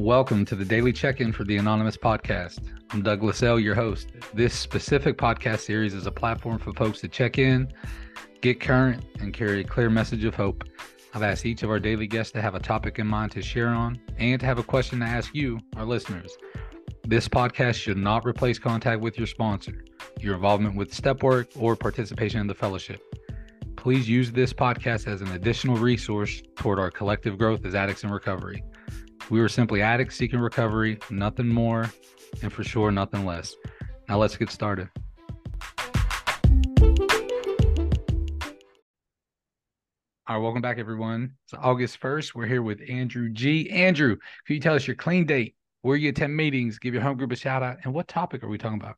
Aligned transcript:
Welcome 0.00 0.46
to 0.46 0.56
the 0.56 0.64
daily 0.64 0.94
check 0.94 1.20
in 1.20 1.30
for 1.30 1.44
the 1.44 1.58
Anonymous 1.58 1.98
Podcast. 1.98 2.60
I'm 2.90 3.02
Douglas 3.02 3.42
L., 3.42 3.60
your 3.60 3.74
host. 3.74 4.08
This 4.32 4.54
specific 4.54 5.18
podcast 5.18 5.58
series 5.58 5.92
is 5.92 6.06
a 6.06 6.10
platform 6.10 6.58
for 6.58 6.72
folks 6.72 7.02
to 7.02 7.08
check 7.08 7.36
in, 7.36 7.70
get 8.40 8.60
current, 8.60 9.04
and 9.20 9.34
carry 9.34 9.60
a 9.60 9.64
clear 9.64 9.90
message 9.90 10.24
of 10.24 10.34
hope. 10.34 10.64
I've 11.12 11.22
asked 11.22 11.44
each 11.44 11.62
of 11.62 11.68
our 11.68 11.78
daily 11.78 12.06
guests 12.06 12.32
to 12.32 12.40
have 12.40 12.54
a 12.54 12.60
topic 12.60 12.98
in 12.98 13.06
mind 13.06 13.32
to 13.32 13.42
share 13.42 13.68
on 13.68 14.00
and 14.16 14.40
to 14.40 14.46
have 14.46 14.58
a 14.58 14.62
question 14.62 15.00
to 15.00 15.04
ask 15.04 15.34
you, 15.34 15.60
our 15.76 15.84
listeners. 15.84 16.34
This 17.06 17.28
podcast 17.28 17.74
should 17.74 17.98
not 17.98 18.24
replace 18.24 18.58
contact 18.58 19.02
with 19.02 19.18
your 19.18 19.26
sponsor, 19.26 19.84
your 20.18 20.34
involvement 20.34 20.76
with 20.76 20.94
step 20.94 21.22
work, 21.22 21.50
or 21.58 21.76
participation 21.76 22.40
in 22.40 22.46
the 22.46 22.54
fellowship. 22.54 23.02
Please 23.76 24.08
use 24.08 24.32
this 24.32 24.54
podcast 24.54 25.06
as 25.06 25.20
an 25.20 25.32
additional 25.32 25.76
resource 25.76 26.42
toward 26.56 26.78
our 26.78 26.90
collective 26.90 27.36
growth 27.36 27.66
as 27.66 27.74
addicts 27.74 28.02
in 28.02 28.10
recovery. 28.10 28.64
We 29.30 29.40
were 29.40 29.48
simply 29.48 29.80
addicts 29.80 30.16
seeking 30.16 30.40
recovery, 30.40 30.98
nothing 31.08 31.46
more, 31.46 31.88
and 32.42 32.52
for 32.52 32.64
sure, 32.64 32.90
nothing 32.90 33.24
less. 33.24 33.54
Now 34.08 34.18
let's 34.18 34.36
get 34.36 34.50
started. 34.50 34.88
All 40.26 40.36
right, 40.36 40.42
welcome 40.42 40.60
back, 40.60 40.78
everyone. 40.78 41.34
It's 41.44 41.54
August 41.56 42.00
1st. 42.00 42.34
We're 42.34 42.46
here 42.46 42.62
with 42.62 42.80
Andrew 42.88 43.28
G. 43.28 43.70
Andrew, 43.70 44.16
can 44.46 44.54
you 44.56 44.60
tell 44.60 44.74
us 44.74 44.88
your 44.88 44.96
clean 44.96 45.26
date, 45.26 45.54
where 45.82 45.96
you 45.96 46.08
attend 46.08 46.36
meetings, 46.36 46.80
give 46.80 46.92
your 46.92 47.02
home 47.04 47.16
group 47.16 47.30
a 47.30 47.36
shout 47.36 47.62
out, 47.62 47.78
and 47.84 47.94
what 47.94 48.08
topic 48.08 48.42
are 48.42 48.48
we 48.48 48.58
talking 48.58 48.80
about? 48.80 48.96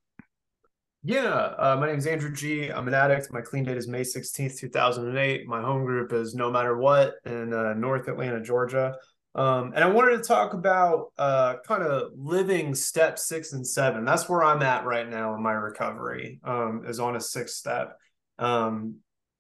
Yeah, 1.05 1.35
uh, 1.59 1.77
my 1.79 1.89
name 1.89 1.99
is 1.99 2.07
Andrew 2.07 2.33
G. 2.33 2.69
I'm 2.71 2.89
an 2.89 2.95
addict. 2.95 3.31
My 3.33 3.41
clean 3.43 3.65
date 3.65 3.77
is 3.77 3.89
May 3.89 4.03
16th, 4.03 4.59
2008. 4.61 5.47
My 5.47 5.61
home 5.61 5.85
group 5.85 6.13
is 6.13 6.35
No 6.35 6.51
Matter 6.51 6.79
What 6.79 7.17
in 7.27 7.53
uh, 7.53 7.75
North 7.75 8.09
Atlanta, 8.09 8.41
Georgia. 8.41 8.95
Um, 9.35 9.73
and 9.75 9.83
I 9.83 9.89
wanted 9.89 10.19
to 10.19 10.23
talk 10.23 10.53
about 10.53 11.13
uh, 11.17 11.57
kind 11.67 11.83
of 11.83 12.13
living 12.15 12.75
step 12.75 13.19
six 13.19 13.53
and 13.53 13.67
seven. 13.67 14.05
That's 14.05 14.29
where 14.29 14.43
I'm 14.43 14.63
at 14.63 14.85
right 14.85 15.09
now 15.09 15.35
in 15.35 15.43
my 15.43 15.53
recovery, 15.53 16.39
um, 16.45 16.85
is 16.87 17.01
on 17.01 17.17
a 17.17 17.21
sixth 17.21 17.57
step. 17.57 17.97
Um, 18.39 18.97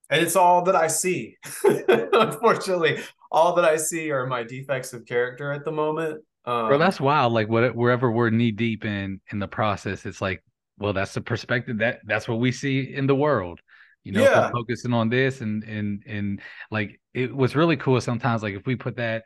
and 0.08 0.22
it's 0.22 0.36
all 0.36 0.62
that 0.64 0.76
I 0.76 0.86
see. 0.86 1.36
Unfortunately, 1.68 3.00
all 3.30 3.54
that 3.54 3.64
I 3.64 3.76
see 3.76 4.10
are 4.10 4.26
my 4.26 4.42
defects 4.42 4.92
of 4.92 5.06
character 5.06 5.52
at 5.52 5.64
the 5.64 5.72
moment. 5.72 6.22
Um, 6.44 6.68
Bro, 6.68 6.78
that's 6.78 7.00
wild. 7.00 7.32
Like 7.32 7.48
what, 7.48 7.74
wherever 7.74 8.10
we're 8.10 8.30
knee 8.30 8.50
deep 8.50 8.84
in 8.84 9.20
in 9.30 9.38
the 9.38 9.48
process, 9.48 10.06
it's 10.06 10.20
like, 10.20 10.42
well, 10.78 10.92
that's 10.92 11.14
the 11.14 11.20
perspective 11.20 11.78
that 11.78 12.00
that's 12.06 12.28
what 12.28 12.40
we 12.40 12.50
see 12.50 12.94
in 12.94 13.06
the 13.06 13.14
world. 13.14 13.60
You 14.04 14.12
know, 14.12 14.22
yeah. 14.22 14.50
focusing 14.50 14.92
on 14.92 15.10
this 15.10 15.42
and 15.42 15.62
and 15.64 16.02
and 16.06 16.40
like 16.70 17.00
it 17.14 17.34
was 17.34 17.54
really 17.54 17.76
cool. 17.76 18.00
Sometimes, 18.00 18.42
like 18.42 18.54
if 18.54 18.66
we 18.66 18.74
put 18.74 18.96
that 18.96 19.22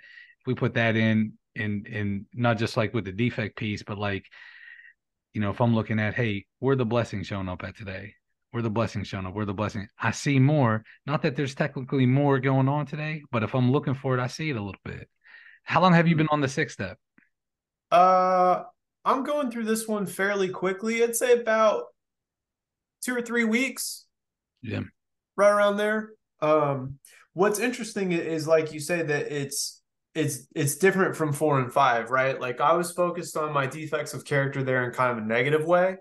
we 0.47 0.55
put 0.55 0.75
that 0.75 0.97
in 0.97 1.35
and 1.55 1.87
and 1.87 2.27
not 2.35 2.59
just 2.59 2.77
like 2.77 2.95
with 2.95 3.05
the 3.05 3.13
defect 3.13 3.57
piece, 3.57 3.83
but 3.83 3.99
like, 3.99 4.25
you 5.33 5.41
know, 5.41 5.51
if 5.51 5.61
I'm 5.61 5.75
looking 5.75 5.99
at, 5.99 6.15
hey, 6.15 6.47
where 6.59 6.77
the 6.77 6.87
blessing 6.87 7.23
showing 7.23 7.49
up 7.49 7.63
at 7.65 7.77
today? 7.77 8.15
Where 8.53 8.63
the 8.63 8.71
blessing 8.71 9.05
showing 9.05 9.27
up? 9.27 9.35
Where 9.35 9.45
the 9.45 9.53
blessing? 9.53 9.89
I 10.01 10.13
see 10.13 10.39
more. 10.39 10.83
Not 11.05 11.23
that 11.23 11.37
there's 11.37 11.55
technically 11.55 12.07
more 12.07 12.39
going 12.39 12.69
on 12.69 12.87
today, 12.87 13.23
but 13.31 13.43
if 13.43 13.55
I'm 13.55 13.71
looking 13.71 13.95
for 13.95 14.17
it, 14.17 14.21
I 14.21 14.29
see 14.29 14.51
it 14.51 14.57
a 14.57 14.63
little 14.63 14.81
bit. 14.85 15.09
How 15.65 15.83
long 15.83 15.93
have 15.93 16.09
you 16.09 16.17
been 16.17 16.29
on 16.31 16.41
the 16.41 16.49
sixth 16.49 16.75
step? 16.75 16.97
Uh, 17.91 18.63
I'm 19.05 19.25
going 19.25 19.51
through 19.51 19.65
this 19.65 19.87
one 19.87 20.07
fairly 20.07 20.49
quickly. 20.49 21.03
I'd 21.03 21.17
say 21.17 21.33
about 21.33 21.85
two 23.03 23.15
or 23.15 23.21
three 23.21 23.45
weeks. 23.45 24.07
Yeah, 24.63 24.83
right 25.37 25.51
around 25.51 25.77
there. 25.77 26.11
Um, 26.41 26.99
what's 27.35 27.59
interesting 27.59 28.13
is, 28.13 28.47
like 28.47 28.73
you 28.73 28.81
say, 28.81 29.03
that 29.03 29.31
it's 29.31 29.83
it's 30.17 30.47
it's 30.55 30.77
different 30.77 31.15
from 31.15 31.33
four 31.33 31.61
and 31.61 31.73
five, 31.73 32.11
right? 32.11 32.41
Like 32.41 32.61
I 32.61 32.73
was 32.73 32.93
focused 32.93 33.37
on 33.37 33.53
my 33.53 33.67
defects 33.67 34.15
of 34.15 34.25
character 34.25 34.63
there 34.63 34.85
in 34.85 34.93
kind 34.93 35.13
of 35.13 35.19
a 35.23 35.27
negative 35.27 35.65
way. 35.65 35.97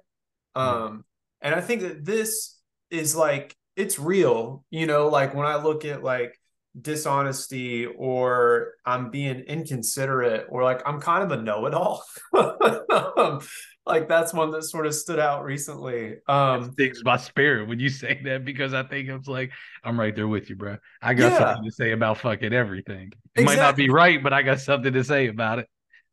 Um, 0.56 1.04
and 1.42 1.54
I 1.54 1.60
think 1.60 1.82
that 1.82 2.06
this 2.06 2.58
is 2.90 3.16
like 3.16 3.56
it's 3.76 4.00
real, 4.00 4.64
you 4.70 4.88
know, 4.88 5.10
like 5.10 5.36
when 5.36 5.46
I 5.46 5.58
look 5.62 5.84
at 5.84 6.02
like 6.02 6.40
dishonesty 6.82 7.86
or 7.86 8.74
I'm 8.86 9.10
being 9.10 9.42
inconsiderate 9.42 10.48
or 10.50 10.64
like 10.64 10.82
I'm 10.86 11.00
kind 11.00 11.24
of 11.24 11.38
a 11.38 11.42
know-it-all. 11.42 12.04
um, 12.34 13.42
like 13.86 14.08
that's 14.08 14.34
one 14.34 14.52
that 14.52 14.64
sort 14.64 14.86
of 14.86 14.96
stood 14.96 15.20
out 15.20 15.44
recently. 15.44 16.16
Um 16.28 16.72
things 16.72 17.04
my 17.04 17.18
spirit 17.18 17.68
when 17.68 17.80
you 17.80 17.90
say 17.90 18.20
that 18.26 18.44
because 18.44 18.74
I 18.74 18.84
think 18.84 19.10
it's 19.10 19.28
like 19.28 19.52
I'm 19.84 20.00
right 20.00 20.16
there 20.16 20.28
with 20.28 20.50
you, 20.50 20.56
bro. 20.56 20.78
I 21.02 21.14
got 21.14 21.32
yeah. 21.32 21.38
something 21.38 21.66
to 21.66 21.72
say 21.72 21.92
about 21.92 22.18
fucking 22.18 22.54
everything. 22.54 23.14
It 23.36 23.42
exactly. 23.42 23.46
might 23.46 23.62
not 23.62 23.76
be 23.76 23.90
right, 23.90 24.22
but 24.22 24.34
I 24.34 24.42
got 24.42 24.60
something 24.60 24.94
to 24.94 25.04
say 25.04 25.28
about 25.28 25.60
it. 25.60 25.68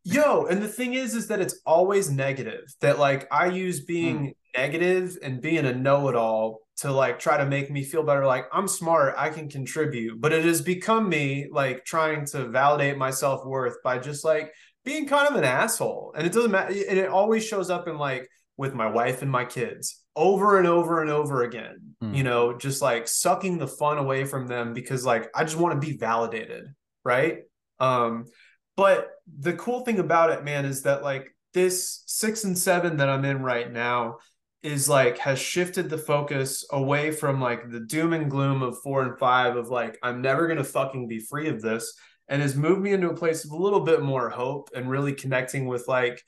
Yo, 0.04 0.46
and 0.46 0.60
the 0.60 0.68
thing 0.68 0.94
is, 0.94 1.14
is 1.14 1.28
that 1.28 1.40
it's 1.40 1.60
always 1.64 2.10
negative. 2.10 2.64
That 2.80 2.98
like 2.98 3.28
I 3.32 3.46
use 3.46 3.80
being 3.80 4.18
mm. 4.18 4.34
Negative 4.56 5.18
and 5.22 5.40
being 5.40 5.64
a 5.66 5.74
know-it-all 5.74 6.60
to 6.78 6.90
like 6.90 7.18
try 7.18 7.36
to 7.36 7.46
make 7.46 7.70
me 7.70 7.84
feel 7.84 8.02
better. 8.02 8.26
Like 8.26 8.46
I'm 8.52 8.66
smart, 8.68 9.14
I 9.16 9.28
can 9.30 9.48
contribute. 9.48 10.20
But 10.20 10.32
it 10.32 10.44
has 10.44 10.62
become 10.62 11.08
me 11.08 11.48
like 11.50 11.84
trying 11.84 12.26
to 12.26 12.48
validate 12.48 12.96
my 12.96 13.10
self-worth 13.10 13.76
by 13.84 13.98
just 13.98 14.24
like 14.24 14.52
being 14.84 15.06
kind 15.06 15.28
of 15.28 15.36
an 15.36 15.44
asshole. 15.44 16.12
And 16.16 16.26
it 16.26 16.32
doesn't 16.32 16.50
matter. 16.50 16.72
And 16.72 16.98
it 16.98 17.08
always 17.08 17.44
shows 17.44 17.70
up 17.70 17.88
in 17.88 17.98
like 17.98 18.28
with 18.56 18.74
my 18.74 18.88
wife 18.88 19.22
and 19.22 19.30
my 19.30 19.44
kids 19.44 20.00
over 20.14 20.58
and 20.58 20.66
over 20.66 21.00
and 21.00 21.10
over 21.10 21.42
again, 21.42 21.94
mm. 22.02 22.14
you 22.14 22.22
know, 22.22 22.56
just 22.56 22.82
like 22.82 23.08
sucking 23.08 23.58
the 23.58 23.66
fun 23.66 23.98
away 23.98 24.24
from 24.24 24.46
them 24.46 24.74
because 24.74 25.04
like 25.06 25.30
I 25.34 25.44
just 25.44 25.56
want 25.56 25.80
to 25.80 25.86
be 25.86 25.96
validated. 25.96 26.64
Right. 27.04 27.38
Um, 27.80 28.26
but 28.76 29.10
the 29.38 29.52
cool 29.54 29.80
thing 29.80 29.98
about 29.98 30.30
it, 30.30 30.44
man, 30.44 30.64
is 30.64 30.82
that 30.82 31.02
like 31.02 31.34
this 31.54 32.02
six 32.06 32.44
and 32.44 32.56
seven 32.56 32.98
that 32.98 33.08
I'm 33.08 33.24
in 33.24 33.42
right 33.42 33.70
now 33.70 34.18
is 34.62 34.88
like 34.88 35.18
has 35.18 35.38
shifted 35.38 35.90
the 35.90 35.98
focus 35.98 36.64
away 36.70 37.10
from 37.10 37.40
like 37.40 37.70
the 37.70 37.80
doom 37.80 38.12
and 38.12 38.30
gloom 38.30 38.62
of 38.62 38.78
four 38.78 39.02
and 39.02 39.18
five 39.18 39.56
of 39.56 39.68
like 39.68 39.98
I'm 40.02 40.22
never 40.22 40.46
gonna 40.46 40.64
fucking 40.64 41.08
be 41.08 41.18
free 41.18 41.48
of 41.48 41.60
this 41.60 41.92
and 42.28 42.40
has 42.40 42.56
moved 42.56 42.80
me 42.80 42.92
into 42.92 43.10
a 43.10 43.16
place 43.16 43.44
of 43.44 43.50
a 43.50 43.56
little 43.56 43.80
bit 43.80 44.02
more 44.02 44.30
hope 44.30 44.70
and 44.74 44.88
really 44.88 45.12
connecting 45.12 45.66
with 45.66 45.88
like 45.88 46.22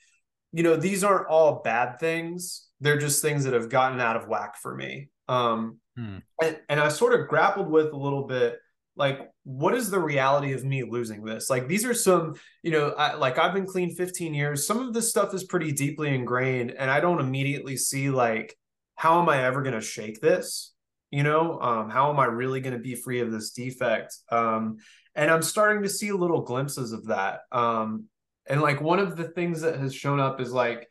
you 0.51 0.63
know 0.63 0.75
these 0.75 1.03
aren't 1.03 1.27
all 1.27 1.61
bad 1.63 1.99
things 1.99 2.67
they're 2.81 2.99
just 2.99 3.21
things 3.21 3.45
that 3.45 3.53
have 3.53 3.69
gotten 3.69 4.01
out 4.01 4.15
of 4.15 4.27
whack 4.27 4.55
for 4.61 4.75
me 4.75 5.09
um 5.27 5.79
hmm. 5.97 6.17
and, 6.41 6.59
and 6.69 6.79
i 6.79 6.89
sort 6.89 7.19
of 7.19 7.27
grappled 7.27 7.69
with 7.69 7.91
a 7.93 7.97
little 7.97 8.27
bit 8.27 8.59
like 8.95 9.29
what 9.43 9.75
is 9.75 9.89
the 9.89 9.99
reality 9.99 10.53
of 10.53 10.63
me 10.63 10.83
losing 10.83 11.23
this? 11.23 11.49
Like 11.49 11.67
these 11.67 11.85
are 11.85 11.93
some 11.93 12.35
you 12.63 12.71
know 12.71 12.89
I, 12.91 13.15
like 13.15 13.37
i've 13.37 13.53
been 13.53 13.65
clean 13.65 13.93
15 13.93 14.33
years. 14.33 14.65
Some 14.65 14.79
of 14.79 14.93
this 14.93 15.09
stuff 15.09 15.33
is 15.33 15.43
pretty 15.43 15.71
deeply 15.71 16.13
ingrained 16.13 16.71
and 16.71 16.89
i 16.89 16.99
don't 16.99 17.19
immediately 17.19 17.77
see 17.77 18.09
like 18.09 18.55
how 18.95 19.21
am 19.21 19.29
i 19.29 19.43
ever 19.43 19.61
going 19.61 19.75
to 19.75 19.81
shake 19.81 20.21
this? 20.21 20.73
You 21.11 21.23
know 21.23 21.59
um, 21.61 21.89
how 21.89 22.09
am 22.11 22.19
i 22.19 22.25
really 22.25 22.59
going 22.59 22.73
to 22.75 22.79
be 22.79 22.95
free 22.95 23.21
of 23.21 23.31
this 23.31 23.51
defect? 23.51 24.15
Um, 24.31 24.77
and 25.15 25.29
i'm 25.31 25.41
starting 25.43 25.83
to 25.83 25.89
see 25.89 26.11
little 26.11 26.41
glimpses 26.41 26.91
of 26.91 27.05
that. 27.07 27.41
Um, 27.51 28.05
and 28.47 28.61
like 28.61 28.79
one 28.81 28.99
of 28.99 29.15
the 29.15 29.29
things 29.29 29.61
that 29.61 29.79
has 29.79 29.93
shown 29.93 30.19
up 30.19 30.39
is 30.39 30.51
like 30.51 30.87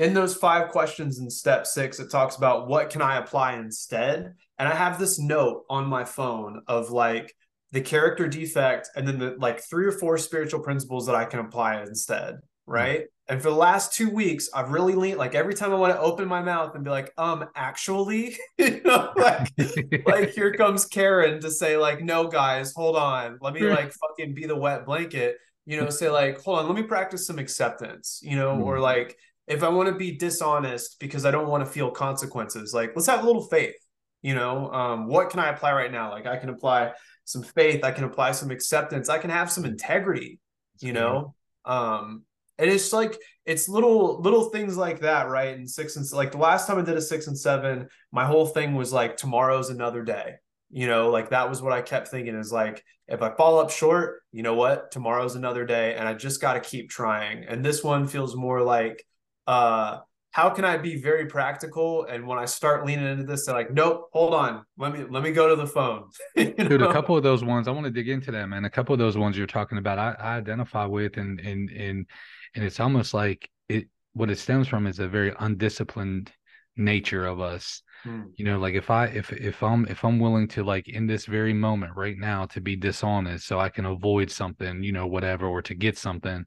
in 0.00 0.14
those 0.14 0.34
five 0.34 0.70
questions 0.70 1.18
in 1.18 1.28
step 1.28 1.66
six, 1.66 2.00
it 2.00 2.10
talks 2.10 2.36
about 2.36 2.68
what 2.68 2.88
can 2.88 3.02
I 3.02 3.18
apply 3.18 3.56
instead. 3.56 4.32
And 4.58 4.66
I 4.66 4.74
have 4.74 4.98
this 4.98 5.18
note 5.18 5.64
on 5.68 5.86
my 5.86 6.04
phone 6.04 6.62
of 6.66 6.90
like 6.90 7.34
the 7.72 7.82
character 7.82 8.26
defect 8.26 8.88
and 8.96 9.06
then 9.06 9.18
the 9.18 9.36
like 9.38 9.60
three 9.60 9.86
or 9.86 9.92
four 9.92 10.16
spiritual 10.16 10.60
principles 10.60 11.06
that 11.06 11.14
I 11.14 11.26
can 11.26 11.40
apply 11.40 11.82
instead. 11.82 12.38
Right. 12.66 13.00
Mm-hmm. 13.00 13.34
And 13.34 13.42
for 13.42 13.50
the 13.50 13.56
last 13.56 13.92
two 13.92 14.08
weeks, 14.08 14.48
I've 14.54 14.70
really 14.70 14.94
leaned 14.94 15.18
like 15.18 15.34
every 15.34 15.52
time 15.54 15.70
I 15.70 15.76
want 15.76 15.92
to 15.92 16.00
open 16.00 16.26
my 16.26 16.40
mouth 16.40 16.74
and 16.74 16.82
be 16.82 16.90
like, 16.90 17.12
um, 17.18 17.44
actually, 17.54 18.38
you 18.58 18.80
know, 18.82 19.12
like, 19.16 19.52
like 20.06 20.30
here 20.30 20.54
comes 20.54 20.86
Karen 20.86 21.40
to 21.42 21.50
say, 21.50 21.76
like, 21.76 22.02
no, 22.02 22.26
guys, 22.26 22.72
hold 22.72 22.96
on. 22.96 23.38
Let 23.42 23.52
me 23.52 23.60
like 23.60 23.92
fucking 24.08 24.32
be 24.32 24.46
the 24.46 24.56
wet 24.56 24.86
blanket, 24.86 25.36
you 25.66 25.78
know, 25.78 25.90
say, 25.90 26.08
like, 26.08 26.40
hold 26.40 26.60
on, 26.60 26.66
let 26.66 26.74
me 26.74 26.84
practice 26.84 27.26
some 27.26 27.38
acceptance, 27.38 28.20
you 28.22 28.36
know, 28.36 28.52
mm-hmm. 28.52 28.62
or 28.62 28.80
like 28.80 29.16
if 29.50 29.64
I 29.64 29.68
want 29.68 29.88
to 29.88 29.94
be 29.96 30.12
dishonest 30.12 31.00
because 31.00 31.26
I 31.26 31.32
don't 31.32 31.48
want 31.48 31.64
to 31.64 31.70
feel 31.70 31.90
consequences, 31.90 32.72
like 32.72 32.92
let's 32.94 33.08
have 33.08 33.24
a 33.24 33.26
little 33.26 33.42
faith. 33.42 33.74
You 34.22 34.34
know, 34.34 34.70
um, 34.70 35.08
what 35.08 35.30
can 35.30 35.40
I 35.40 35.48
apply 35.48 35.72
right 35.72 35.90
now? 35.90 36.10
Like 36.10 36.26
I 36.26 36.36
can 36.36 36.50
apply 36.50 36.92
some 37.24 37.42
faith, 37.42 37.82
I 37.82 37.90
can 37.90 38.04
apply 38.04 38.32
some 38.32 38.50
acceptance, 38.50 39.08
I 39.08 39.18
can 39.18 39.30
have 39.30 39.50
some 39.50 39.64
integrity. 39.64 40.38
You 40.80 40.92
know, 40.92 41.34
um, 41.64 42.22
and 42.58 42.70
it's 42.70 42.92
like 42.92 43.18
it's 43.44 43.68
little 43.68 44.20
little 44.20 44.50
things 44.50 44.76
like 44.76 45.00
that, 45.00 45.28
right? 45.28 45.56
And 45.56 45.68
six 45.68 45.96
and 45.96 46.10
like 46.12 46.30
the 46.30 46.38
last 46.38 46.68
time 46.68 46.78
I 46.78 46.82
did 46.82 46.96
a 46.96 47.02
six 47.02 47.26
and 47.26 47.36
seven, 47.36 47.88
my 48.12 48.24
whole 48.24 48.46
thing 48.46 48.76
was 48.76 48.92
like 48.92 49.16
tomorrow's 49.16 49.70
another 49.70 50.04
day. 50.04 50.34
You 50.70 50.86
know, 50.86 51.10
like 51.10 51.30
that 51.30 51.48
was 51.48 51.60
what 51.60 51.72
I 51.72 51.82
kept 51.82 52.08
thinking 52.08 52.36
is 52.36 52.52
like 52.52 52.84
if 53.08 53.20
I 53.20 53.34
fall 53.34 53.58
up 53.58 53.70
short, 53.70 54.22
you 54.30 54.44
know 54.44 54.54
what? 54.54 54.92
Tomorrow's 54.92 55.34
another 55.34 55.66
day, 55.66 55.96
and 55.96 56.06
I 56.06 56.14
just 56.14 56.40
got 56.40 56.52
to 56.52 56.60
keep 56.60 56.88
trying. 56.88 57.44
And 57.44 57.64
this 57.64 57.82
one 57.82 58.06
feels 58.06 58.36
more 58.36 58.62
like 58.62 59.04
uh 59.46 59.98
how 60.32 60.50
can 60.50 60.64
I 60.64 60.76
be 60.76 61.00
very 61.00 61.26
practical? 61.26 62.04
And 62.04 62.26
when 62.26 62.38
I 62.38 62.44
start 62.44 62.86
leaning 62.86 63.06
into 63.06 63.24
this, 63.24 63.46
they're 63.46 63.54
like, 63.54 63.72
nope, 63.72 64.10
hold 64.12 64.32
on. 64.32 64.64
Let 64.78 64.92
me 64.92 65.04
let 65.08 65.22
me 65.22 65.32
go 65.32 65.48
to 65.48 65.56
the 65.56 65.66
phone. 65.66 66.04
you 66.36 66.54
know? 66.56 66.68
Dude, 66.68 66.82
a 66.82 66.92
couple 66.92 67.16
of 67.16 67.22
those 67.22 67.42
ones, 67.42 67.66
I 67.66 67.72
want 67.72 67.84
to 67.84 67.90
dig 67.90 68.08
into 68.08 68.30
that, 68.30 68.46
man. 68.46 68.64
A 68.64 68.70
couple 68.70 68.92
of 68.92 68.98
those 68.98 69.16
ones 69.18 69.36
you're 69.36 69.46
talking 69.48 69.78
about, 69.78 69.98
I, 69.98 70.14
I 70.18 70.36
identify 70.36 70.84
with 70.84 71.16
and 71.16 71.40
and 71.40 71.68
and 71.70 72.06
and 72.54 72.64
it's 72.64 72.78
almost 72.78 73.12
like 73.12 73.50
it 73.68 73.88
what 74.12 74.30
it 74.30 74.38
stems 74.38 74.68
from 74.68 74.86
is 74.86 75.00
a 75.00 75.08
very 75.08 75.34
undisciplined 75.38 76.30
nature 76.76 77.26
of 77.26 77.40
us. 77.40 77.82
Hmm. 78.04 78.22
You 78.36 78.44
know, 78.46 78.58
like 78.58 78.74
if 78.74 78.90
I 78.90 79.06
if 79.06 79.32
if 79.32 79.62
I'm 79.62 79.86
if 79.86 80.04
I'm 80.04 80.18
willing 80.18 80.48
to 80.48 80.64
like 80.64 80.88
in 80.88 81.06
this 81.06 81.26
very 81.26 81.52
moment 81.52 81.96
right 81.96 82.16
now 82.16 82.46
to 82.46 82.60
be 82.60 82.76
dishonest 82.76 83.46
so 83.46 83.60
I 83.60 83.68
can 83.68 83.84
avoid 83.84 84.30
something, 84.30 84.82
you 84.82 84.92
know, 84.92 85.06
whatever, 85.06 85.46
or 85.46 85.60
to 85.62 85.74
get 85.74 85.98
something 85.98 86.46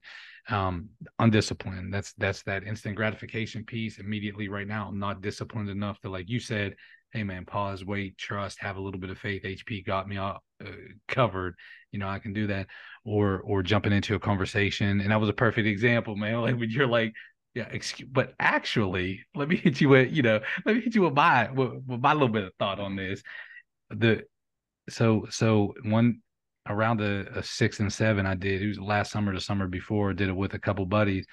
um 0.49 0.89
undisciplined 1.19 1.93
that's 1.93 2.11
that's 2.17 2.43
that 2.43 2.65
instant 2.65 2.97
gratification 2.97 3.63
piece 3.63 3.97
immediately 3.97 4.49
right 4.49 4.67
now 4.67 4.89
i'm 4.89 4.99
not 4.99 5.21
disciplined 5.21 5.69
enough 5.69 5.97
to 6.01 6.09
like 6.09 6.29
you 6.29 6.37
said 6.37 6.75
hey 7.13 7.23
man 7.23 7.45
pause 7.45 7.85
wait 7.85 8.17
trust 8.17 8.59
have 8.59 8.75
a 8.75 8.81
little 8.81 8.99
bit 8.99 9.09
of 9.09 9.17
faith 9.17 9.43
hp 9.43 9.85
got 9.85 10.05
me 10.05 10.17
uh, 10.17 10.33
covered 11.07 11.55
you 11.93 11.99
know 11.99 12.09
i 12.09 12.19
can 12.19 12.33
do 12.33 12.47
that 12.47 12.67
or 13.05 13.39
or 13.45 13.63
jumping 13.63 13.93
into 13.93 14.15
a 14.15 14.19
conversation 14.19 14.99
and 14.99 15.11
that 15.11 15.19
was 15.19 15.29
a 15.29 15.33
perfect 15.33 15.65
example 15.67 16.17
man 16.17 16.35
like 16.41 16.59
when 16.59 16.69
you're 16.69 16.87
like 16.87 17.13
yeah 17.55 17.67
excuse 17.71 18.09
but 18.11 18.33
actually 18.39 19.21
let 19.35 19.47
me 19.47 19.55
hit 19.55 19.79
you 19.79 19.89
with 19.89 20.11
you 20.11 20.21
know 20.21 20.39
let 20.65 20.75
me 20.75 20.81
hit 20.81 20.95
you 20.95 21.01
with 21.01 21.13
my 21.13 21.51
with, 21.51 21.83
with 21.85 22.01
my 22.01 22.13
little 22.13 22.27
bit 22.27 22.43
of 22.43 22.51
thought 22.59 22.79
on 22.79 22.95
this 22.95 23.21
the 23.89 24.23
so 24.89 25.25
so 25.29 25.73
one 25.83 26.21
around 26.67 26.97
the 26.97 27.27
a, 27.35 27.43
six 27.43 27.79
and 27.79 27.91
seven, 27.91 28.25
I 28.25 28.35
did. 28.35 28.61
It 28.61 28.67
was 28.67 28.79
last 28.79 29.11
summer, 29.11 29.33
the 29.33 29.41
summer 29.41 29.67
before. 29.67 30.13
Did 30.13 30.29
it 30.29 30.35
with 30.35 30.53
a 30.53 30.59
couple 30.59 30.85
buddies, 30.85 31.25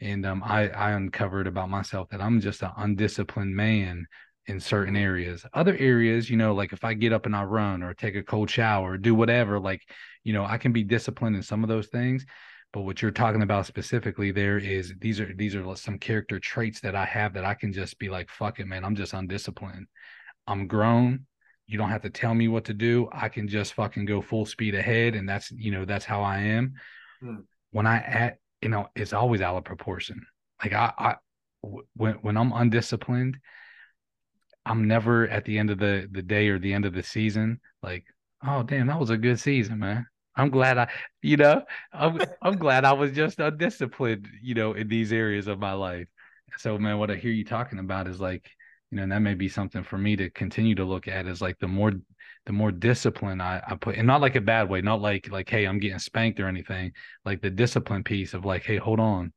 and 0.00 0.24
um, 0.26 0.42
I 0.44 0.68
I 0.68 0.92
uncovered 0.92 1.46
about 1.46 1.70
myself 1.70 2.08
that 2.10 2.20
I'm 2.20 2.40
just 2.40 2.62
an 2.62 2.70
undisciplined 2.76 3.54
man 3.54 4.06
in 4.46 4.60
certain 4.60 4.96
areas. 4.96 5.44
Other 5.52 5.76
areas, 5.76 6.30
you 6.30 6.36
know, 6.36 6.54
like 6.54 6.72
if 6.72 6.84
I 6.84 6.94
get 6.94 7.12
up 7.12 7.26
and 7.26 7.36
I 7.36 7.44
run 7.44 7.82
or 7.82 7.94
take 7.94 8.16
a 8.16 8.22
cold 8.22 8.50
shower 8.50 8.92
or 8.92 8.98
do 8.98 9.14
whatever, 9.14 9.60
like 9.60 9.82
you 10.24 10.32
know, 10.32 10.44
I 10.44 10.58
can 10.58 10.72
be 10.72 10.84
disciplined 10.84 11.36
in 11.36 11.42
some 11.42 11.62
of 11.62 11.68
those 11.68 11.88
things. 11.88 12.24
But 12.72 12.82
what 12.82 13.02
you're 13.02 13.10
talking 13.10 13.42
about 13.42 13.66
specifically 13.66 14.30
there 14.30 14.58
is 14.58 14.94
these 15.00 15.20
are 15.20 15.32
these 15.34 15.56
are 15.56 15.76
some 15.76 15.98
character 15.98 16.38
traits 16.38 16.80
that 16.80 16.94
I 16.94 17.04
have 17.04 17.34
that 17.34 17.44
I 17.44 17.54
can 17.54 17.72
just 17.72 17.98
be 17.98 18.08
like, 18.08 18.30
fuck 18.30 18.60
it, 18.60 18.66
man, 18.66 18.84
I'm 18.84 18.94
just 18.94 19.12
undisciplined. 19.12 19.86
I'm 20.46 20.66
grown. 20.66 21.26
You 21.66 21.78
don't 21.78 21.90
have 21.90 22.02
to 22.02 22.10
tell 22.10 22.34
me 22.34 22.48
what 22.48 22.64
to 22.66 22.74
do. 22.74 23.08
I 23.12 23.28
can 23.28 23.48
just 23.48 23.74
fucking 23.74 24.04
go 24.04 24.20
full 24.20 24.44
speed 24.44 24.74
ahead. 24.74 25.14
And 25.14 25.28
that's, 25.28 25.50
you 25.52 25.70
know, 25.70 25.84
that's 25.84 26.04
how 26.04 26.22
I 26.22 26.38
am. 26.38 26.74
Hmm. 27.20 27.36
When 27.70 27.86
I 27.86 27.98
at, 27.98 28.38
you 28.60 28.68
know, 28.68 28.88
it's 28.96 29.12
always 29.12 29.40
out 29.40 29.56
of 29.56 29.64
proportion. 29.64 30.26
Like 30.62 30.72
I, 30.72 30.92
I, 30.98 31.14
when, 31.94 32.14
when 32.14 32.36
I'm 32.36 32.52
undisciplined, 32.52 33.36
I'm 34.66 34.86
never 34.86 35.28
at 35.28 35.44
the 35.44 35.58
end 35.58 35.70
of 35.70 35.78
the, 35.78 36.08
the 36.10 36.22
day 36.22 36.48
or 36.48 36.58
the 36.58 36.72
end 36.72 36.84
of 36.84 36.92
the 36.92 37.02
season, 37.02 37.60
like, 37.82 38.04
oh, 38.46 38.62
damn, 38.62 38.88
that 38.88 39.00
was 39.00 39.10
a 39.10 39.16
good 39.16 39.40
season, 39.40 39.78
man. 39.78 40.06
I'm 40.36 40.50
glad 40.50 40.78
I, 40.78 40.88
you 41.22 41.36
know, 41.36 41.62
I'm, 41.92 42.20
I'm 42.42 42.56
glad 42.56 42.84
I 42.84 42.92
was 42.92 43.12
just 43.12 43.40
undisciplined, 43.40 44.28
you 44.42 44.54
know, 44.54 44.72
in 44.72 44.88
these 44.88 45.12
areas 45.12 45.46
of 45.46 45.58
my 45.58 45.72
life. 45.72 46.08
So, 46.56 46.78
man, 46.78 46.98
what 46.98 47.10
I 47.10 47.16
hear 47.16 47.32
you 47.32 47.44
talking 47.44 47.78
about 47.78 48.06
is 48.06 48.20
like, 48.20 48.48
you 48.90 48.96
know, 48.96 49.04
and 49.04 49.12
that 49.12 49.20
may 49.20 49.34
be 49.34 49.48
something 49.48 49.82
for 49.82 49.98
me 49.98 50.16
to 50.16 50.30
continue 50.30 50.74
to 50.74 50.84
look 50.84 51.08
at 51.08 51.26
is 51.26 51.40
like 51.40 51.58
the 51.58 51.68
more 51.68 51.92
the 52.46 52.52
more 52.52 52.72
discipline 52.72 53.40
I, 53.40 53.62
I 53.66 53.76
put 53.76 53.96
and 53.96 54.06
not 54.06 54.20
like 54.20 54.34
a 54.34 54.40
bad 54.40 54.68
way, 54.68 54.80
not 54.80 55.00
like 55.00 55.30
like, 55.30 55.48
hey, 55.48 55.66
I'm 55.66 55.78
getting 55.78 55.98
spanked 55.98 56.40
or 56.40 56.48
anything, 56.48 56.92
like 57.24 57.40
the 57.40 57.50
discipline 57.50 58.02
piece 58.02 58.34
of 58.34 58.44
like, 58.44 58.64
hey, 58.64 58.78
hold 58.78 59.00
on. 59.00 59.32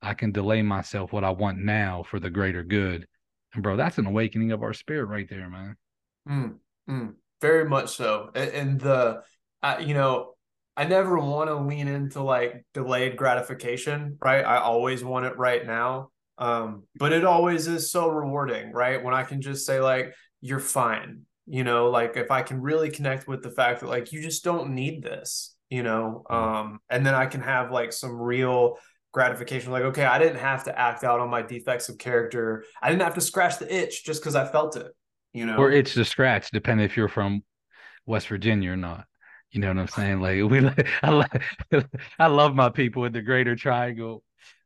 I 0.00 0.14
can 0.14 0.32
delay 0.32 0.62
myself 0.62 1.12
what 1.12 1.24
I 1.24 1.30
want 1.30 1.58
now 1.58 2.02
for 2.02 2.20
the 2.20 2.30
greater 2.30 2.62
good. 2.62 3.06
And 3.54 3.62
bro, 3.62 3.76
that's 3.76 3.98
an 3.98 4.06
awakening 4.06 4.52
of 4.52 4.62
our 4.62 4.74
spirit 4.74 5.06
right 5.06 5.28
there, 5.28 5.48
man. 5.48 5.76
Mm, 6.28 6.54
mm, 6.88 7.14
very 7.40 7.68
much 7.68 7.96
so. 7.96 8.30
And, 8.34 8.50
and 8.50 8.80
the 8.80 9.22
uh, 9.62 9.78
you 9.80 9.94
know, 9.94 10.33
I 10.76 10.84
never 10.84 11.18
want 11.18 11.50
to 11.50 11.56
lean 11.56 11.88
into 11.88 12.22
like 12.22 12.64
delayed 12.74 13.16
gratification, 13.16 14.18
right? 14.20 14.44
I 14.44 14.58
always 14.58 15.04
want 15.04 15.26
it 15.26 15.36
right 15.36 15.64
now. 15.64 16.10
Um, 16.36 16.84
but 16.96 17.12
it 17.12 17.24
always 17.24 17.68
is 17.68 17.92
so 17.92 18.08
rewarding, 18.08 18.72
right? 18.72 19.02
When 19.02 19.14
I 19.14 19.22
can 19.22 19.40
just 19.40 19.66
say, 19.66 19.80
like, 19.80 20.14
you're 20.40 20.58
fine, 20.58 21.22
you 21.46 21.64
know, 21.64 21.90
like 21.90 22.16
if 22.16 22.30
I 22.30 22.42
can 22.42 22.60
really 22.60 22.90
connect 22.90 23.28
with 23.28 23.42
the 23.42 23.50
fact 23.50 23.80
that, 23.80 23.88
like, 23.88 24.12
you 24.12 24.20
just 24.20 24.42
don't 24.42 24.70
need 24.70 25.02
this, 25.02 25.54
you 25.70 25.82
know, 25.82 26.24
mm-hmm. 26.28 26.34
um, 26.34 26.78
and 26.90 27.06
then 27.06 27.14
I 27.14 27.26
can 27.26 27.40
have 27.40 27.70
like 27.70 27.92
some 27.92 28.20
real 28.20 28.78
gratification, 29.12 29.70
like, 29.70 29.84
okay, 29.84 30.04
I 30.04 30.18
didn't 30.18 30.40
have 30.40 30.64
to 30.64 30.76
act 30.76 31.04
out 31.04 31.20
on 31.20 31.30
my 31.30 31.40
defects 31.40 31.88
of 31.88 31.98
character, 31.98 32.64
I 32.82 32.90
didn't 32.90 33.02
have 33.02 33.14
to 33.14 33.20
scratch 33.20 33.58
the 33.58 33.72
itch 33.72 34.04
just 34.04 34.20
because 34.20 34.34
I 34.34 34.44
felt 34.44 34.76
it, 34.76 34.90
you 35.32 35.46
know, 35.46 35.56
or 35.56 35.70
itch 35.70 35.94
to 35.94 36.04
scratch, 36.04 36.50
depending 36.50 36.84
if 36.84 36.96
you're 36.96 37.08
from 37.08 37.44
West 38.06 38.26
Virginia 38.26 38.72
or 38.72 38.76
not. 38.76 39.06
You 39.54 39.60
know 39.60 39.68
what 39.68 39.78
I'm 39.78 39.88
saying? 39.88 40.20
Like 40.20 40.42
we, 40.50 40.68
I, 41.02 41.26
I 42.18 42.26
love 42.26 42.54
my 42.54 42.68
people 42.68 43.04
in 43.06 43.12
the 43.12 43.22
Greater 43.22 43.56
Triangle 43.56 44.22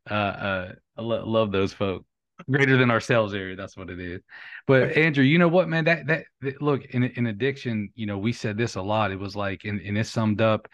uh, 0.09 0.13
uh, 0.13 0.71
I 0.97 1.01
lo- 1.01 1.25
love 1.25 1.51
those 1.51 1.73
folks. 1.73 2.05
Greater 2.49 2.77
than 2.77 2.89
ourselves 2.89 3.33
area. 3.33 3.55
That's 3.57 3.75
what 3.75 3.89
it 3.89 3.99
is. 3.99 4.21
But 4.65 4.95
Andrew, 4.95 5.25
you 5.25 5.37
know 5.37 5.49
what, 5.49 5.67
man? 5.67 5.83
That, 5.83 6.07
that, 6.07 6.23
that 6.39 6.61
look 6.61 6.85
in 6.85 7.03
in 7.03 7.27
addiction. 7.27 7.89
You 7.95 8.05
know, 8.05 8.17
we 8.17 8.31
said 8.31 8.57
this 8.57 8.75
a 8.75 8.81
lot. 8.81 9.11
It 9.11 9.19
was 9.19 9.35
like, 9.35 9.65
and, 9.65 9.81
and 9.81 9.97
it 9.97 10.07
summed 10.07 10.39
up 10.39 10.69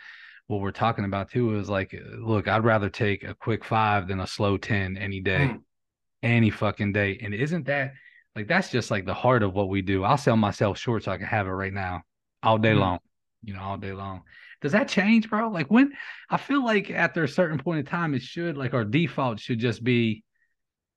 what 0.45 0.62
we're 0.62 0.71
talking 0.71 1.06
about 1.06 1.31
too. 1.31 1.51
It 1.51 1.57
was 1.57 1.69
like, 1.69 2.00
look, 2.19 2.47
I'd 2.47 2.63
rather 2.63 2.89
take 2.89 3.23
a 3.23 3.33
quick 3.33 3.65
five 3.65 4.07
than 4.07 4.19
a 4.19 4.27
slow 4.27 4.57
ten 4.57 4.95
any 4.95 5.21
day, 5.21 5.53
mm. 5.53 5.62
any 6.21 6.51
fucking 6.51 6.94
day. 6.94 7.19
And 7.23 7.33
isn't 7.33 7.65
that 7.65 7.94
like 8.35 8.47
that's 8.47 8.69
just 8.69 8.91
like 8.91 9.06
the 9.06 9.15
heart 9.15 9.41
of 9.41 9.56
what 9.56 9.69
we 9.69 9.81
do? 9.81 10.03
I'll 10.03 10.17
sell 10.17 10.38
myself 10.38 10.77
short 10.77 11.03
so 11.03 11.13
I 11.13 11.17
can 11.17 11.25
have 11.25 11.47
it 11.47 11.51
right 11.51 11.73
now, 11.73 12.03
all 12.44 12.59
day 12.59 12.73
mm. 12.73 12.79
long. 12.79 13.00
You 13.45 13.53
know, 13.53 13.62
all 13.62 13.77
day 13.77 13.94
long. 13.94 14.24
Does 14.62 14.71
that 14.71 14.88
change, 14.88 15.30
bro? 15.30 15.50
Like 15.50 15.68
when 15.69 15.94
I 16.30 16.38
feel 16.38 16.65
like 16.65 16.89
after 16.89 17.24
a 17.24 17.30
certain 17.30 17.59
point 17.59 17.80
in 17.80 17.86
time, 17.86 18.15
it 18.15 18.24
should 18.24 18.57
like 18.57 18.74
our 18.74 18.83
default 18.83 19.39
should 19.39 19.59
just 19.59 19.83
be, 19.83 20.24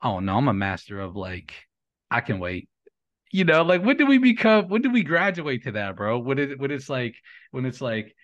oh 0.03 0.21
no, 0.21 0.37
I'm 0.37 0.49
a 0.49 0.55
master 0.55 0.99
of 0.99 1.15
like, 1.15 1.53
I 2.11 2.21
can 2.21 2.39
wait. 2.39 2.69
You 3.31 3.45
know, 3.45 3.63
like 3.63 3.85
when 3.85 3.99
do 3.99 4.07
we 4.07 4.17
become 4.17 4.69
when 4.69 4.81
do 4.81 4.91
we 4.91 5.03
graduate 5.03 5.65
to 5.65 5.73
that, 5.73 5.97
bro? 5.97 6.19
When 6.19 6.39
it 6.39 6.59
when 6.59 6.71
it's 6.71 6.89
like 6.89 7.17
when 7.51 7.67
it's 7.67 7.83
like, 7.83 8.17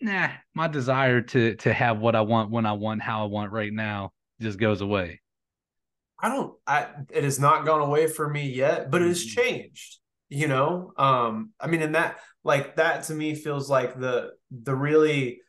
nah, 0.00 0.30
my 0.54 0.68
desire 0.68 1.20
to 1.20 1.56
to 1.56 1.72
have 1.74 1.98
what 1.98 2.16
I 2.16 2.22
want 2.22 2.50
when 2.50 2.64
I 2.64 2.72
want, 2.72 3.02
how 3.02 3.24
I 3.24 3.26
want 3.26 3.52
right 3.52 3.72
now 3.72 4.12
just 4.40 4.58
goes 4.58 4.80
away. 4.80 5.20
I 6.18 6.30
don't 6.30 6.54
I 6.66 6.86
it 7.10 7.24
has 7.24 7.38
not 7.38 7.66
gone 7.66 7.82
away 7.82 8.06
for 8.06 8.26
me 8.26 8.48
yet, 8.48 8.90
but 8.90 9.02
it 9.02 9.08
has 9.08 9.26
mm-hmm. 9.26 9.40
changed 9.42 9.98
you 10.28 10.48
know 10.48 10.92
um 10.96 11.50
i 11.60 11.66
mean 11.66 11.82
and 11.82 11.94
that 11.94 12.18
like 12.42 12.76
that 12.76 13.04
to 13.04 13.14
me 13.14 13.34
feels 13.34 13.70
like 13.70 13.98
the 13.98 14.30
the 14.50 14.74
really 14.74 15.40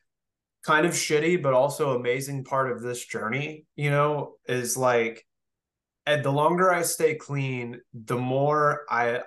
kind 0.64 0.86
of 0.86 0.94
shitty 0.94 1.42
but 1.42 1.54
also 1.54 1.98
amazing 1.98 2.44
part 2.44 2.72
of 2.72 2.82
this 2.82 3.04
journey 3.06 3.66
you 3.76 3.90
know 3.90 4.34
is 4.48 4.78
like 4.78 5.26
and 6.06 6.24
the 6.24 6.32
longer 6.32 6.72
i 6.72 6.82
stay 6.82 7.16
clean 7.16 7.80
the 7.94 8.18
more 8.18 8.84
i 8.90 9.22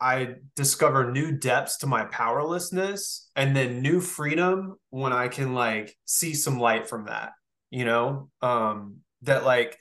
i 0.00 0.34
discover 0.54 1.10
new 1.10 1.32
depths 1.32 1.78
to 1.78 1.86
my 1.86 2.04
powerlessness 2.04 3.30
and 3.34 3.56
then 3.56 3.82
new 3.82 4.00
freedom 4.00 4.76
when 4.90 5.12
i 5.12 5.26
can 5.26 5.54
like 5.54 5.96
see 6.04 6.34
some 6.34 6.58
light 6.60 6.88
from 6.88 7.06
that 7.06 7.32
you 7.70 7.84
know 7.84 8.28
um 8.40 8.96
that 9.22 9.44
like 9.44 9.76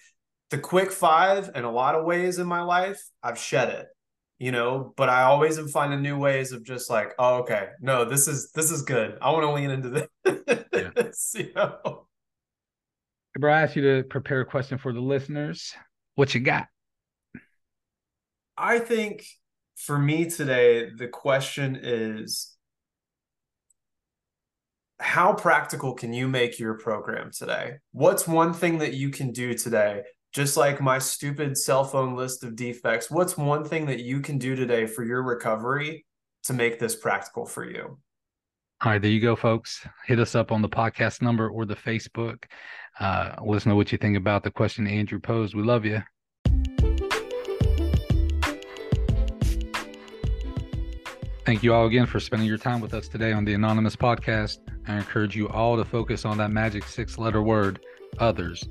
the 0.50 0.58
quick 0.58 0.92
five 0.92 1.52
in 1.56 1.64
a 1.64 1.72
lot 1.72 1.96
of 1.96 2.06
ways 2.06 2.40
in 2.40 2.48
my 2.48 2.62
life 2.62 3.02
i've 3.22 3.38
shed 3.38 3.70
it 3.70 3.88
you 4.42 4.52
know 4.52 4.92
but 4.98 5.08
i 5.08 5.22
always 5.22 5.60
am 5.60 5.68
finding 5.68 6.02
new 6.02 6.18
ways 6.18 6.52
of 6.52 6.64
just 6.64 6.90
like 6.90 7.14
oh 7.20 7.36
okay 7.36 7.68
no 7.80 8.04
this 8.06 8.28
is 8.28 8.52
this 8.54 8.72
is 8.72 8.82
good. 8.82 9.16
I 9.22 9.30
want 9.30 9.44
to 9.44 9.52
lean 9.52 9.70
into 9.70 9.90
this 9.90 11.34
yeah. 11.36 11.42
you 11.44 11.54
know? 11.56 12.08
Bro 13.40 13.54
i 13.54 13.62
asked 13.62 13.76
you 13.76 13.84
to 13.84 14.04
prepare 14.08 14.42
a 14.42 14.46
question 14.46 14.80
for 14.80 14.94
the 14.94 15.00
listeners. 15.00 15.74
What 16.16 16.34
you 16.34 16.42
got? 16.42 16.68
I 18.58 18.80
think 18.80 19.26
for 19.76 20.00
me 20.00 20.28
today 20.28 20.90
the 20.90 21.08
question 21.08 21.80
is 21.80 22.58
how 25.00 25.34
practical 25.34 25.94
can 25.94 26.14
you 26.14 26.28
make 26.28 26.58
your 26.58 26.80
program 26.80 27.30
today? 27.32 27.74
What's 27.92 28.28
one 28.28 28.54
thing 28.54 28.80
that 28.80 28.96
you 28.96 29.12
can 29.12 29.32
do 29.32 29.54
today 29.54 30.02
just 30.32 30.56
like 30.56 30.80
my 30.80 30.98
stupid 30.98 31.58
cell 31.58 31.84
phone 31.84 32.16
list 32.16 32.44
of 32.44 32.56
defects, 32.56 33.12
what's 33.12 33.38
one 33.38 33.66
thing 33.66 33.86
that 33.88 34.00
you 34.00 34.22
can 34.22 34.38
do 34.38 34.56
today 34.56 34.86
for 34.86 35.04
your 35.04 35.24
recovery 35.24 36.06
to 36.44 36.54
make 36.54 36.80
this 36.80 36.96
practical 36.96 37.46
for 37.46 37.66
you? 37.66 37.98
All 38.84 38.92
right, 38.92 39.02
there 39.02 39.12
you 39.12 39.20
go, 39.20 39.36
folks. 39.36 39.86
Hit 40.06 40.20
us 40.20 40.34
up 40.34 40.52
on 40.52 40.62
the 40.62 40.70
podcast 40.70 41.22
number 41.22 41.50
or 41.50 41.66
the 41.66 41.76
Facebook. 41.76 42.46
Uh, 43.00 43.36
let 43.46 43.58
us 43.58 43.66
know 43.66 43.76
what 43.76 43.92
you 43.92 43.98
think 43.98 44.18
about 44.18 44.44
the 44.44 44.50
question 44.50 44.88
Andrew 44.88 45.20
posed. 45.20 45.54
We 45.54 45.64
love 45.64 45.86
you. 45.86 46.02
Thank 51.46 51.64
you 51.64 51.74
all 51.74 51.88
again 51.88 52.06
for 52.06 52.20
spending 52.20 52.48
your 52.48 52.58
time 52.58 52.80
with 52.80 52.94
us 52.94 53.08
today 53.08 53.34
on 53.34 53.44
the 53.44 53.54
Anonymous 53.54 53.96
Podcast. 53.96 54.60
I 54.88 54.96
encourage 54.96 55.36
you 55.36 55.50
all 55.50 55.76
to 55.76 55.84
focus 55.84 56.24
on 56.24 56.38
that 56.38 56.52
magic 56.52 56.84
six 56.86 57.18
letter 57.18 57.42
word, 57.42 57.82
others 58.20 58.66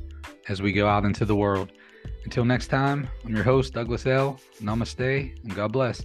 as 0.50 0.60
we 0.60 0.72
go 0.72 0.88
out 0.88 1.04
into 1.04 1.24
the 1.24 1.36
world. 1.36 1.70
Until 2.24 2.44
next 2.44 2.66
time, 2.66 3.08
I'm 3.24 3.34
your 3.34 3.44
host, 3.44 3.72
Douglas 3.72 4.04
L. 4.04 4.40
Namaste 4.60 5.42
and 5.44 5.54
God 5.54 5.72
bless. 5.72 6.04